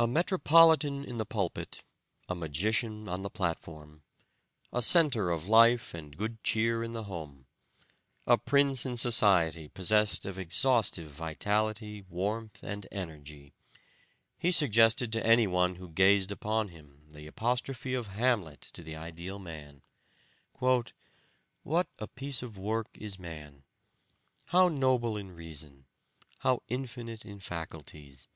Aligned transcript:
A 0.00 0.06
Metropolitan 0.08 1.04
in 1.04 1.18
the 1.18 1.24
pulpit, 1.24 1.84
a 2.28 2.34
magician 2.34 3.08
on 3.08 3.22
the 3.22 3.30
platform, 3.30 4.02
a 4.72 4.82
center 4.82 5.30
of 5.30 5.46
life 5.46 5.94
and 5.94 6.16
good 6.18 6.42
cheer 6.42 6.82
in 6.82 6.92
the 6.92 7.04
home, 7.04 7.46
a 8.26 8.36
prince 8.36 8.84
in 8.84 8.96
society 8.96 9.68
possessed 9.68 10.26
of 10.26 10.40
exhaustive 10.40 11.08
vitality, 11.12 12.02
warmth 12.02 12.64
and 12.64 12.88
energy, 12.90 13.52
he 14.36 14.50
suggested 14.50 15.12
to 15.12 15.24
any 15.24 15.46
one 15.46 15.76
who 15.76 15.88
gazed 15.88 16.32
upon 16.32 16.70
him 16.70 17.04
the 17.08 17.28
apostrophe 17.28 17.94
of 17.94 18.08
Hamlet 18.08 18.62
to 18.72 18.82
the 18.82 18.96
ideal 18.96 19.38
man: 19.38 19.82
"What 20.58 20.92
a 22.00 22.08
piece 22.08 22.42
of 22.42 22.58
work 22.58 22.88
is 22.94 23.20
man! 23.20 23.62
How 24.48 24.66
noble 24.66 25.16
in 25.16 25.30
reason! 25.30 25.84
How 26.40 26.64
infinite 26.68 27.24
in 27.24 27.38
faculties! 27.38 28.26